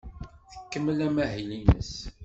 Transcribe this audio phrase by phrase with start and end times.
[0.63, 1.93] Tkemmel amahil-nnes.